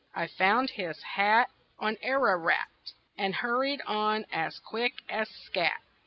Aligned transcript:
I 0.15 0.25
found 0.25 0.71
his 0.71 0.99
hat 1.03 1.51
On 1.77 1.95
Ararat, 2.01 2.71
And 3.19 3.35
hurried 3.35 3.81
on 3.85 4.25
as 4.31 4.57
quick 4.57 4.93
as 5.07 5.29
scat. 5.29 5.79